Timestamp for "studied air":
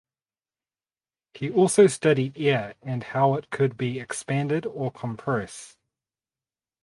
1.85-2.73